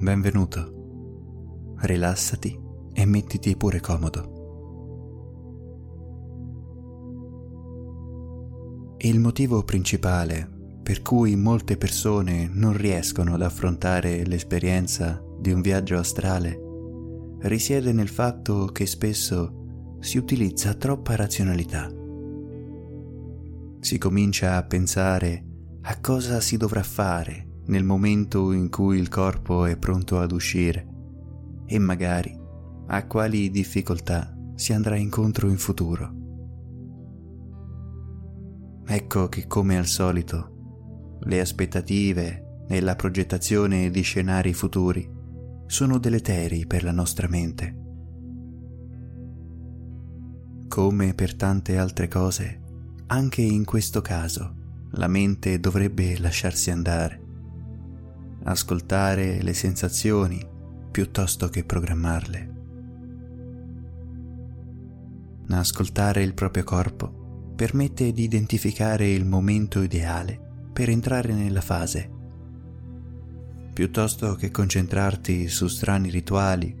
[0.00, 1.74] Benvenuto.
[1.80, 2.58] Rilassati
[2.94, 4.38] e mettiti pure comodo.
[8.96, 15.98] Il motivo principale per cui molte persone non riescono ad affrontare l'esperienza di un viaggio
[15.98, 16.58] astrale
[17.40, 21.92] risiede nel fatto che spesso si utilizza troppa razionalità.
[23.80, 25.44] Si comincia a pensare
[25.82, 30.86] a cosa si dovrà fare nel momento in cui il corpo è pronto ad uscire
[31.66, 32.36] e magari
[32.88, 36.18] a quali difficoltà si andrà incontro in futuro.
[38.84, 45.08] Ecco che come al solito le aspettative e la progettazione di scenari futuri
[45.66, 47.76] sono deleteri per la nostra mente.
[50.66, 52.62] Come per tante altre cose,
[53.06, 54.56] anche in questo caso
[54.94, 57.28] la mente dovrebbe lasciarsi andare
[58.44, 60.44] ascoltare le sensazioni
[60.90, 62.48] piuttosto che programmarle.
[65.50, 70.40] Ascoltare il proprio corpo permette di identificare il momento ideale
[70.72, 72.08] per entrare nella fase.
[73.72, 76.74] Piuttosto che concentrarti su strani rituali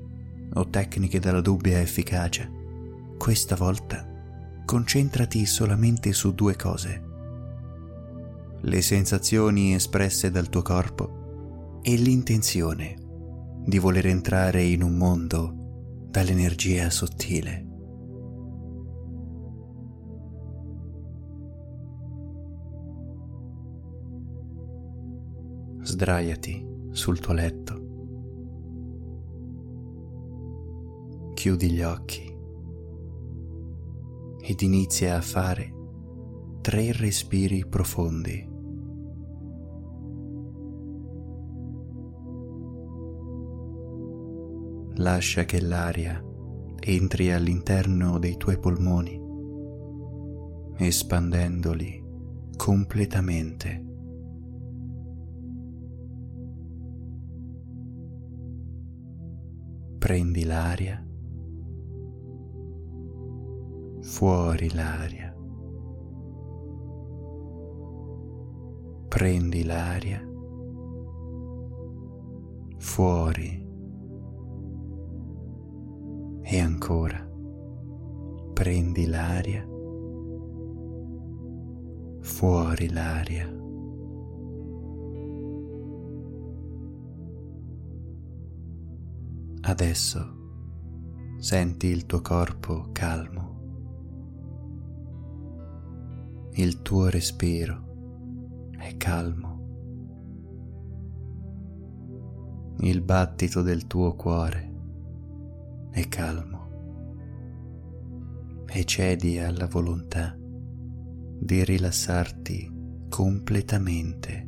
[0.54, 2.48] o tecniche dalla dubbia efficacia,
[3.18, 4.06] questa volta
[4.64, 7.08] concentrati solamente su due cose.
[8.60, 11.19] Le sensazioni espresse dal tuo corpo
[11.82, 12.96] e l'intenzione
[13.64, 15.54] di voler entrare in un mondo
[16.10, 17.66] dall'energia sottile.
[25.82, 27.88] Sdraiati sul tuo letto.
[31.34, 32.36] Chiudi gli occhi
[34.42, 35.72] ed inizia a fare
[36.60, 38.49] tre respiri profondi.
[45.00, 46.22] Lascia che l'aria
[46.78, 49.18] entri all'interno dei tuoi polmoni,
[50.76, 52.04] espandendoli
[52.56, 53.86] completamente.
[59.98, 61.06] Prendi l'aria,
[64.02, 65.34] fuori l'aria,
[69.08, 70.26] prendi l'aria,
[72.78, 73.59] fuori
[76.52, 77.24] e ancora
[78.52, 79.64] prendi l'aria,
[82.22, 83.48] fuori l'aria.
[89.60, 90.38] Adesso
[91.38, 93.58] senti il tuo corpo calmo,
[96.54, 99.58] il tuo respiro è calmo,
[102.80, 104.69] il battito del tuo cuore
[105.92, 106.60] e calmo
[108.72, 112.70] e cedi alla volontà di rilassarti
[113.08, 114.46] completamente.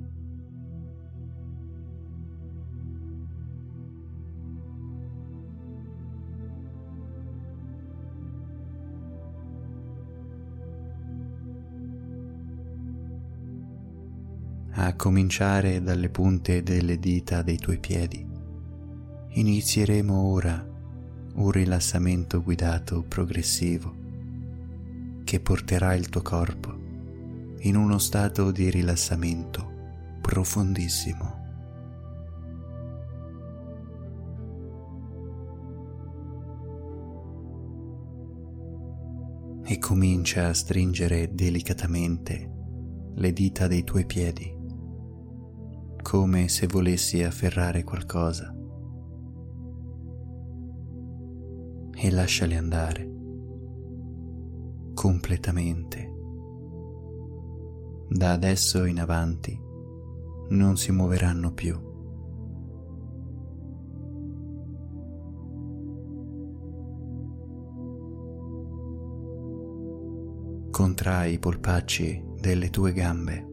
[14.74, 18.26] A cominciare dalle punte delle dita dei tuoi piedi,
[19.30, 20.71] inizieremo ora
[21.34, 23.94] un rilassamento guidato progressivo
[25.24, 26.78] che porterà il tuo corpo
[27.60, 29.70] in uno stato di rilassamento
[30.20, 31.40] profondissimo.
[39.64, 42.50] E comincia a stringere delicatamente
[43.14, 44.54] le dita dei tuoi piedi,
[46.02, 48.54] come se volessi afferrare qualcosa
[52.04, 53.08] e lasciali andare
[54.92, 56.10] completamente.
[58.08, 59.56] Da adesso in avanti
[60.48, 61.78] non si muoveranno più.
[70.70, 73.46] Contrai i polpacci delle tue gambe,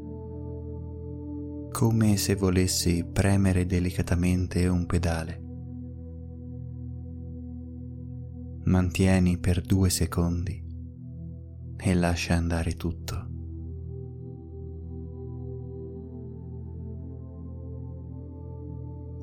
[1.72, 5.49] come se volessi premere delicatamente un pedale.
[8.70, 10.64] Mantieni per due secondi
[11.76, 13.28] e lascia andare tutto.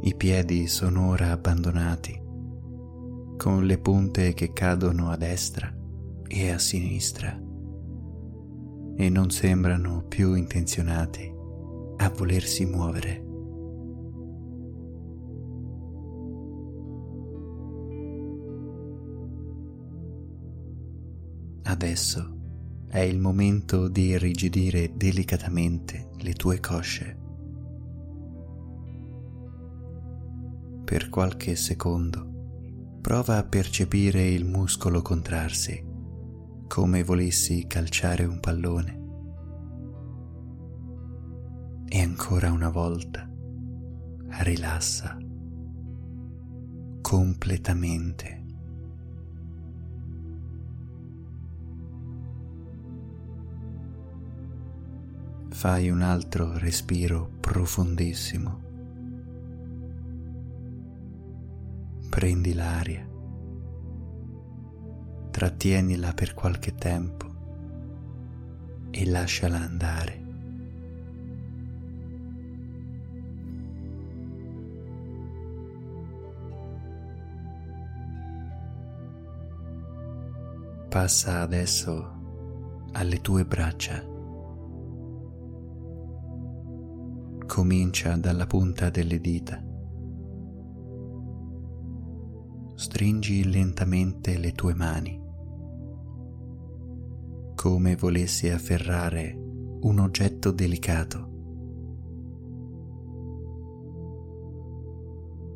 [0.00, 2.20] I piedi sono ora abbandonati,
[3.36, 5.72] con le punte che cadono a destra
[6.26, 7.40] e a sinistra
[8.96, 11.32] e non sembrano più intenzionati
[11.98, 13.25] a volersi muovere.
[21.68, 22.34] Adesso
[22.88, 27.18] è il momento di irrigidire delicatamente le tue cosce.
[30.84, 35.84] Per qualche secondo prova a percepire il muscolo contrarsi,
[36.68, 39.04] come volessi calciare un pallone.
[41.88, 43.28] E ancora una volta
[44.42, 45.18] rilassa
[47.00, 48.45] completamente.
[55.56, 58.60] Fai un altro respiro profondissimo.
[62.10, 63.08] Prendi l'aria,
[65.30, 67.26] trattienila per qualche tempo
[68.90, 70.24] e lasciala andare.
[80.90, 82.12] Passa adesso
[82.92, 84.15] alle tue braccia.
[87.46, 89.62] Comincia dalla punta delle dita.
[92.74, 95.18] Stringi lentamente le tue mani,
[97.54, 99.34] come volessi afferrare
[99.80, 101.30] un oggetto delicato.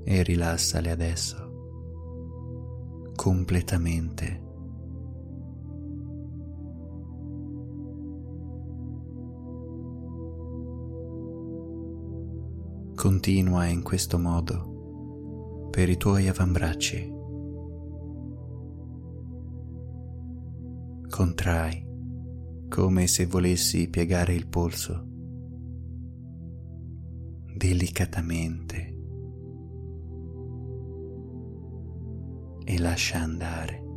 [0.04, 1.50] E rilassale adesso
[3.16, 4.49] completamente.
[13.00, 17.10] Continua in questo modo per i tuoi avambracci.
[21.08, 21.88] Contrai
[22.68, 25.06] come se volessi piegare il polso
[27.56, 28.94] delicatamente
[32.66, 33.89] e lascia andare.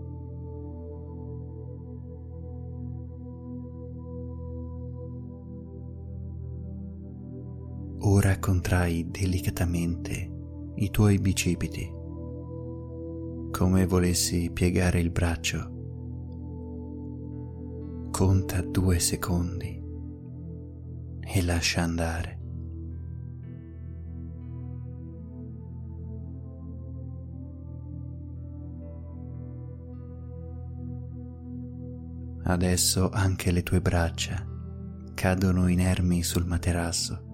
[8.44, 10.32] Contrai delicatamente
[10.76, 11.90] i tuoi bicipiti,
[13.52, 15.72] come volessi piegare il braccio.
[18.12, 19.82] Conta due secondi
[21.22, 22.42] e lascia andare.
[32.44, 34.46] Adesso anche le tue braccia
[35.14, 37.32] cadono inermi sul materasso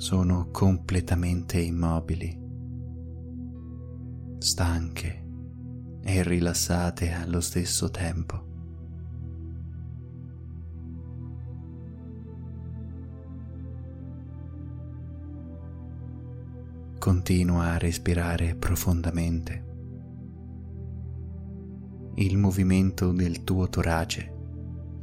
[0.00, 2.34] sono completamente immobili,
[4.38, 5.26] stanche
[6.02, 8.46] e rilassate allo stesso tempo.
[16.98, 19.64] Continua a respirare profondamente.
[22.14, 24.34] Il movimento del tuo torace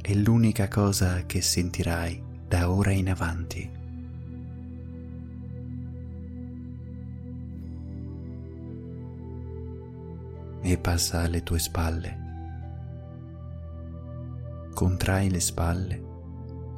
[0.02, 3.77] è l'unica cosa che sentirai da ora in avanti.
[10.72, 12.26] E passa alle tue spalle.
[14.74, 16.06] Contrai le spalle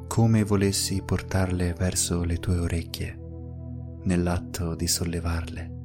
[0.07, 3.19] come volessi portarle verso le tue orecchie
[4.03, 5.79] nell'atto di sollevarle.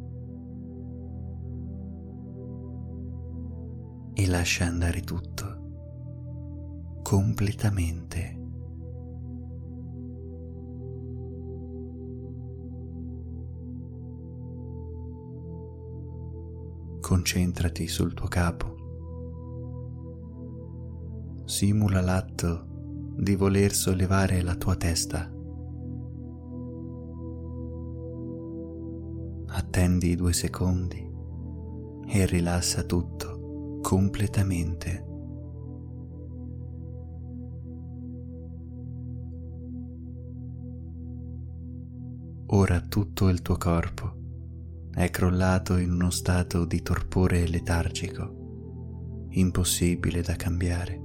[4.15, 8.36] E lascia andare tutto completamente.
[17.07, 18.75] Concentrati sul tuo capo.
[21.45, 22.67] Simula l'atto
[23.17, 25.33] di voler sollevare la tua testa.
[29.47, 31.09] Attendi due secondi
[32.09, 35.05] e rilassa tutto completamente.
[42.47, 44.16] Ora tutto il tuo corpo
[44.97, 51.03] è crollato in uno stato di torpore letargico, impossibile da cambiare.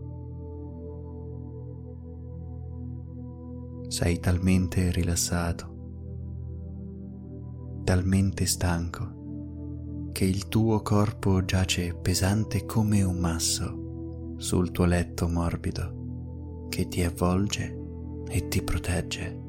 [3.89, 5.65] Sei talmente rilassato,
[7.83, 16.67] talmente stanco, che il tuo corpo giace pesante come un masso sul tuo letto morbido
[16.69, 17.77] che ti avvolge
[18.29, 19.40] e ti protegge.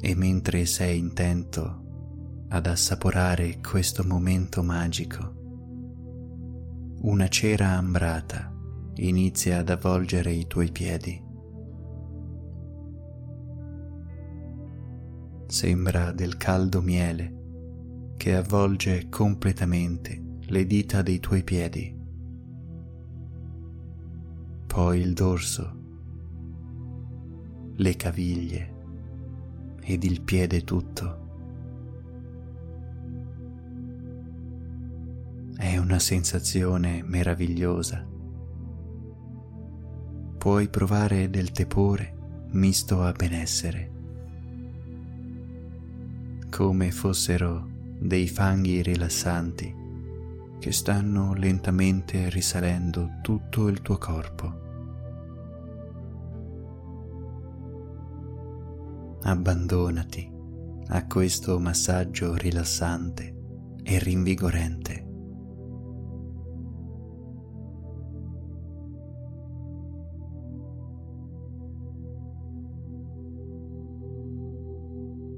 [0.00, 5.34] E mentre sei intento ad assaporare questo momento magico,
[7.02, 8.52] una cera ambrata
[8.96, 11.26] inizia ad avvolgere i tuoi piedi.
[15.48, 17.36] sembra del caldo miele
[18.18, 21.96] che avvolge completamente le dita dei tuoi piedi,
[24.66, 25.76] poi il dorso,
[27.76, 28.77] le caviglie
[29.82, 31.26] ed il piede tutto.
[35.56, 38.06] È una sensazione meravigliosa.
[40.38, 42.14] Puoi provare del tepore
[42.50, 43.90] misto a benessere,
[46.48, 47.68] come fossero
[47.98, 49.74] dei fanghi rilassanti
[50.58, 54.66] che stanno lentamente risalendo tutto il tuo corpo.
[59.30, 60.26] Abbandonati
[60.86, 63.36] a questo massaggio rilassante
[63.82, 65.06] e rinvigorente.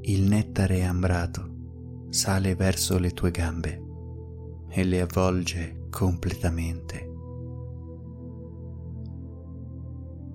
[0.03, 3.83] Il nettare ambrato sale verso le tue gambe
[4.69, 7.13] e le avvolge completamente,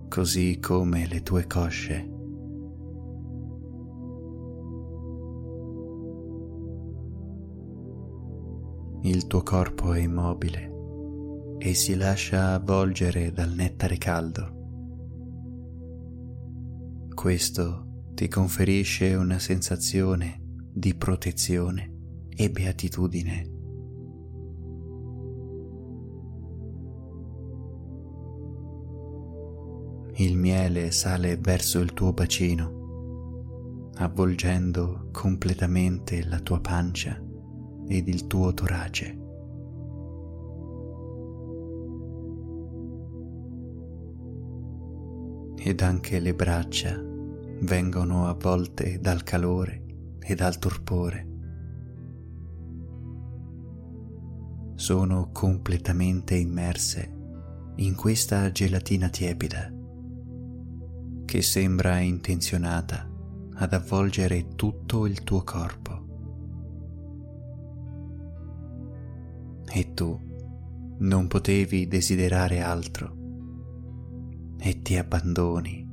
[0.10, 2.15] così come le tue cosce.
[9.06, 14.54] Il tuo corpo è immobile e si lascia avvolgere dal nettare caldo.
[17.14, 20.42] Questo ti conferisce una sensazione
[20.74, 21.94] di protezione
[22.36, 23.52] e beatitudine.
[30.16, 37.22] Il miele sale verso il tuo bacino, avvolgendo completamente la tua pancia
[37.88, 39.24] ed il tuo torace.
[45.58, 47.02] Ed anche le braccia
[47.62, 49.86] vengono avvolte dal calore
[50.20, 51.28] e dal torpore.
[54.76, 57.14] Sono completamente immerse
[57.78, 59.72] in questa gelatina tiepida
[61.26, 63.10] che sembra intenzionata
[63.56, 65.85] ad avvolgere tutto il tuo corpo.
[69.78, 70.18] E tu
[71.00, 73.14] non potevi desiderare altro
[74.58, 75.86] e ti abbandoni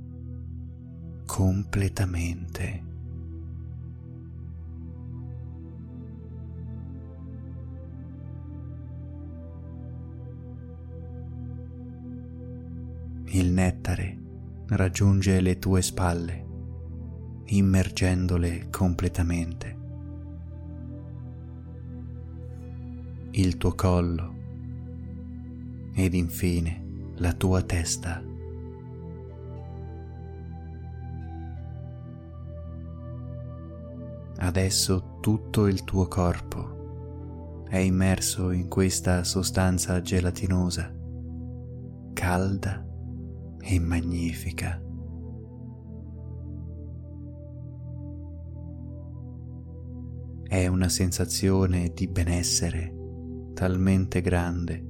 [1.26, 2.84] completamente.
[13.30, 14.20] Il nettare
[14.68, 16.46] raggiunge le tue spalle,
[17.46, 19.81] immergendole completamente.
[23.34, 24.34] Il tuo collo
[25.94, 28.22] ed infine la tua testa.
[34.36, 40.94] Adesso tutto il tuo corpo è immerso in questa sostanza gelatinosa,
[42.12, 42.86] calda
[43.60, 44.78] e magnifica.
[50.42, 53.00] È una sensazione di benessere
[53.62, 54.84] talmente grande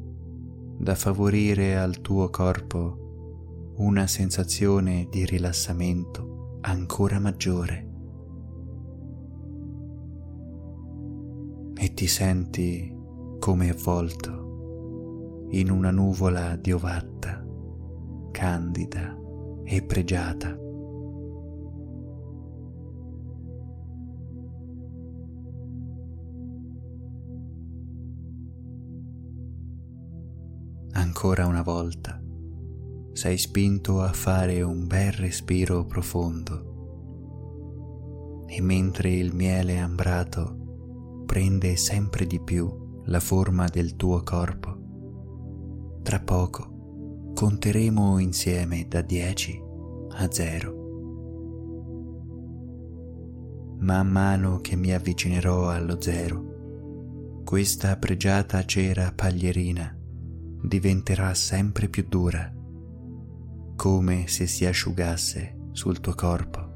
[0.78, 7.90] da favorire al tuo corpo una sensazione di rilassamento ancora maggiore.
[11.74, 12.96] e ti senti
[13.40, 17.44] come avvolto in una nuvola di ovatta,
[18.30, 19.18] candida
[19.64, 20.61] e pregiata.
[31.24, 32.20] Ancora una volta
[33.12, 36.70] sei spinto a fare un bel respiro profondo
[38.48, 46.00] e mentre il miele ambrato prende sempre di più la forma del tuo corpo.
[46.02, 49.62] Tra poco conteremo insieme da 10
[50.16, 50.74] a 0.
[53.78, 59.98] Man mano che mi avvicinerò allo zero, questa pregiata cera paglierina
[60.62, 62.50] diventerà sempre più dura,
[63.74, 66.70] come se si asciugasse sul tuo corpo.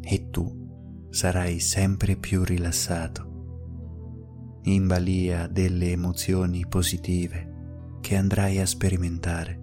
[0.00, 9.58] E tu sarai sempre più rilassato, in balia delle emozioni positive che andrai a sperimentare.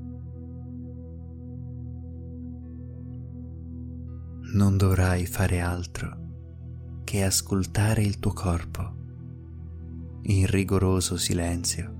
[4.53, 6.25] Non dovrai fare altro
[7.03, 9.05] che ascoltare il tuo corpo
[10.23, 11.93] in rigoroso silenzio,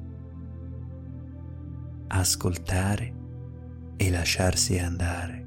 [2.08, 3.14] ascoltare
[3.98, 5.46] e lasciarsi andare.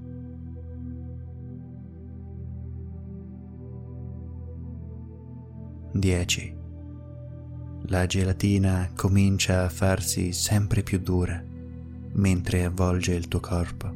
[5.93, 6.57] Dieci.
[7.85, 11.43] La gelatina comincia a farsi sempre più dura
[12.13, 13.93] mentre avvolge il tuo corpo.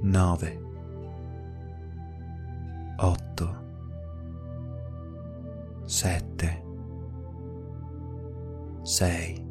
[0.00, 0.60] 9
[2.96, 3.57] 8
[5.88, 6.64] 7.
[8.82, 9.46] 6.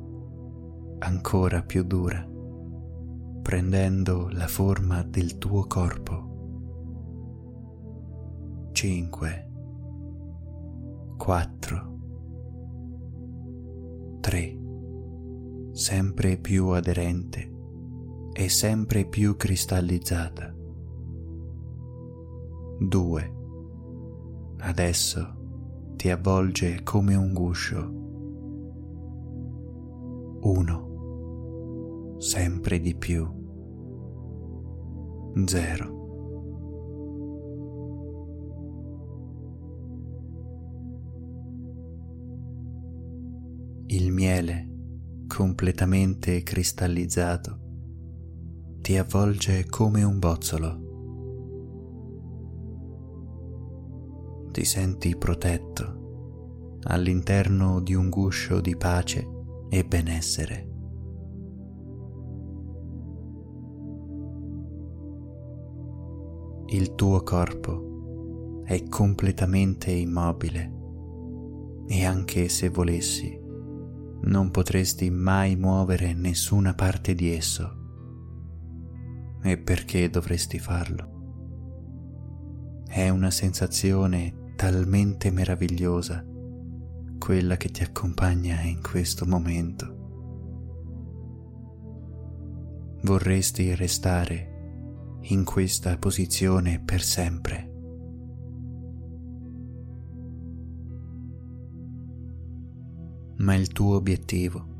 [0.99, 2.23] Ancora più dura,
[3.41, 6.35] prendendo la forma del tuo corpo.
[8.71, 9.51] 5.
[11.17, 11.97] 4.
[14.19, 14.59] 3.
[15.71, 17.51] Sempre più aderente
[18.31, 20.53] e sempre più cristallizzata.
[22.77, 23.35] 2.
[24.59, 25.36] Adesso
[25.97, 27.91] ti avvolge come un guscio.
[30.41, 32.15] 1.
[32.19, 33.27] Sempre di più.
[35.43, 35.95] 0.
[43.87, 44.69] Il miele,
[45.27, 47.59] completamente cristallizzato,
[48.81, 50.86] ti avvolge come un bozzolo.
[54.57, 59.23] Ti senti protetto all'interno di un guscio di pace
[59.69, 60.67] e benessere.
[66.69, 70.73] Il tuo corpo è completamente immobile
[71.85, 73.39] e anche se volessi
[74.21, 77.75] non potresti mai muovere nessuna parte di esso.
[79.43, 81.13] E perché dovresti farlo?
[82.87, 86.25] È una sensazione talmente meravigliosa
[87.17, 89.95] quella che ti accompagna in questo momento.
[93.03, 97.71] Vorresti restare in questa posizione per sempre.
[103.37, 104.75] ma il tuo obiettivo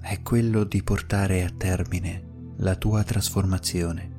[0.00, 4.15] è quello di portare a termine la tua trasformazione.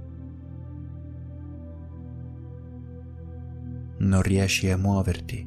[4.07, 5.45] Non riesci a muoverti,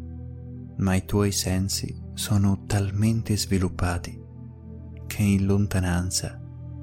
[0.76, 4.22] ma i tuoi sensi sono talmente sviluppati
[5.06, 6.38] che in lontananza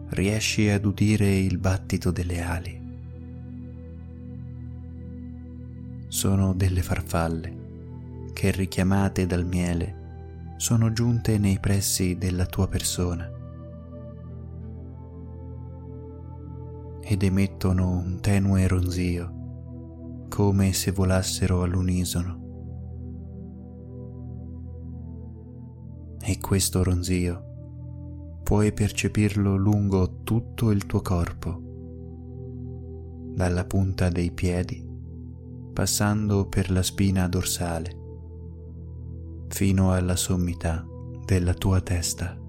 [0.10, 2.82] riesci ad udire il battito delle ali.
[6.08, 13.32] Sono delle farfalle che richiamate dal miele sono giunte nei pressi della tua persona
[17.02, 19.37] ed emettono un tenue ronzio
[20.28, 22.46] come se volassero all'unisono.
[26.20, 31.62] E questo ronzio puoi percepirlo lungo tutto il tuo corpo,
[33.34, 34.86] dalla punta dei piedi,
[35.74, 37.96] passando per la spina dorsale
[39.50, 40.86] fino alla sommità
[41.26, 42.46] della tua testa.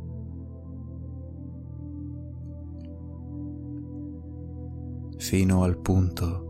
[5.18, 6.47] fino al punto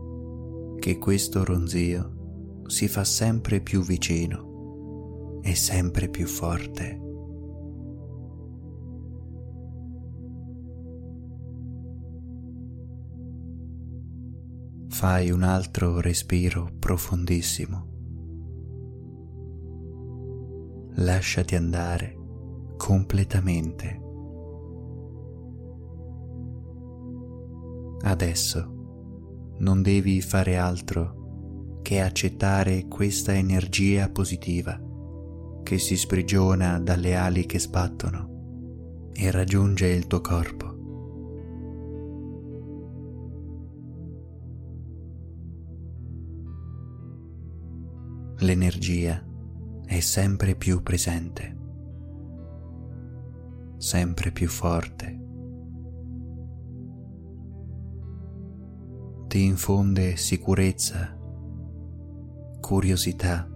[0.79, 6.99] che questo ronzio si fa sempre più vicino e sempre più forte.
[14.89, 17.89] Fai un altro respiro profondissimo.
[20.99, 22.17] lasciati andare
[22.77, 24.01] completamente.
[28.01, 28.78] Adesso
[29.59, 34.79] non devi fare altro che accettare questa energia positiva
[35.63, 40.77] che si sprigiona dalle ali che sbattono e raggiunge il tuo corpo.
[48.41, 49.21] L'energia
[49.85, 51.57] è sempre più presente,
[53.77, 55.28] sempre più forte.
[59.29, 61.15] Ti infonde sicurezza,
[62.59, 63.47] curiosità,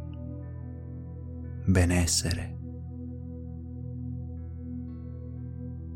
[1.65, 2.57] benessere.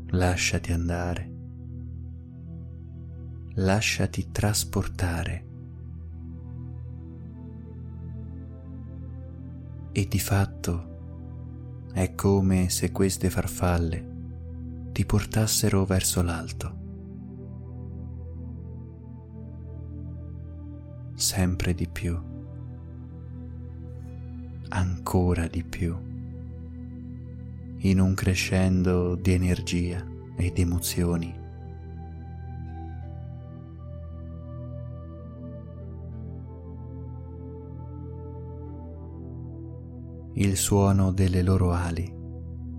[0.06, 1.32] Lasciati andare,
[3.54, 5.46] lasciati trasportare
[9.92, 14.16] e di fatto è come se queste farfalle
[14.90, 16.77] ti portassero verso l'alto.
[21.30, 22.18] Sempre di più,
[24.70, 25.94] ancora di più,
[27.80, 30.02] in un crescendo di energia
[30.38, 31.38] ed emozioni.
[40.32, 42.10] Il suono delle loro ali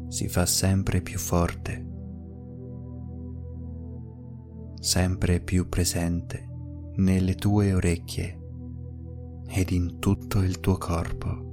[0.07, 1.85] si fa sempre più forte,
[4.79, 6.47] sempre più presente
[6.95, 8.38] nelle tue orecchie
[9.51, 11.47] ed in tutto il tuo corpo.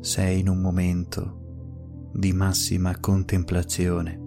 [0.00, 4.20] Sei in un momento di massima contemplazione,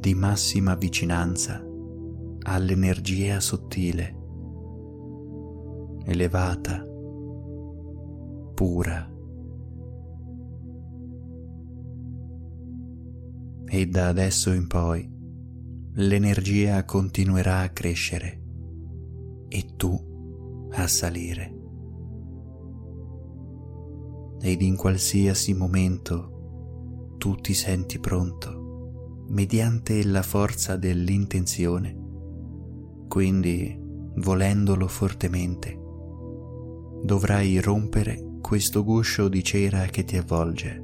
[0.00, 1.62] di massima vicinanza
[2.46, 4.16] all'energia sottile,
[6.06, 6.82] elevata,
[8.54, 9.13] pura.
[13.74, 15.04] E da adesso in poi
[15.94, 18.40] l'energia continuerà a crescere
[19.48, 21.52] e tu a salire.
[24.40, 31.98] Ed in qualsiasi momento tu ti senti pronto, mediante la forza dell'intenzione,
[33.08, 33.76] quindi
[34.18, 35.76] volendolo fortemente,
[37.02, 40.80] dovrai rompere questo guscio di cera che ti avvolge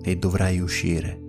[0.00, 1.26] e dovrai uscire.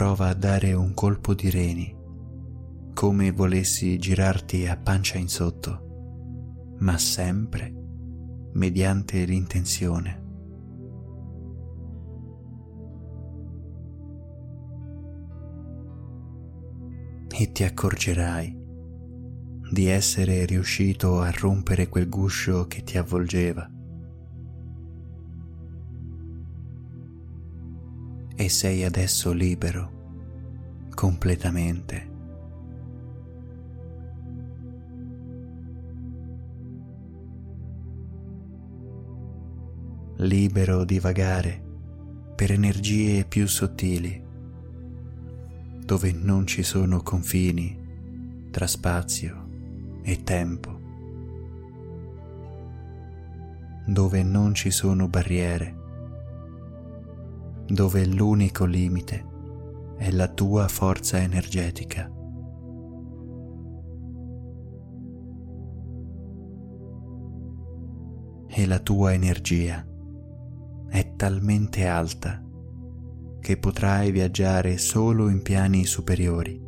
[0.00, 1.94] Prova a dare un colpo di reni,
[2.94, 7.70] come volessi girarti a pancia in sotto, ma sempre
[8.54, 10.18] mediante l'intenzione.
[17.28, 18.58] e ti accorgerai
[19.70, 23.69] di essere riuscito a rompere quel guscio che ti avvolgeva.
[28.40, 32.08] E sei adesso libero, completamente.
[40.16, 41.62] Libero di vagare
[42.34, 44.24] per energie più sottili
[45.84, 50.80] dove non ci sono confini tra spazio e tempo,
[53.84, 55.79] dove non ci sono barriere,
[57.70, 59.24] dove l'unico limite
[59.96, 62.10] è la tua forza energetica.
[68.48, 69.86] E la tua energia
[70.88, 72.44] è talmente alta
[73.38, 76.60] che potrai viaggiare solo in piani superiori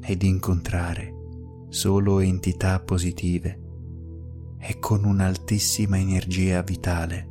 [0.00, 1.12] ed incontrare
[1.68, 3.60] solo entità positive
[4.58, 7.27] e con un'altissima energia vitale.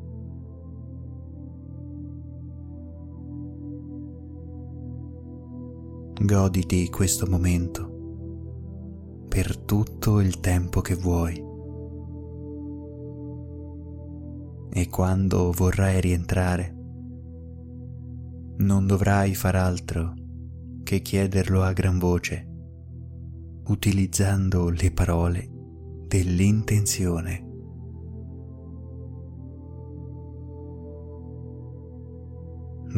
[6.20, 11.36] Goditi questo momento per tutto il tempo che vuoi
[14.72, 16.76] e quando vorrai rientrare
[18.58, 20.16] non dovrai far altro
[20.82, 22.48] che chiederlo a gran voce,
[23.68, 25.48] utilizzando le parole
[26.08, 27.46] dell'intenzione.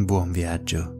[0.05, 0.98] Buon viaggio.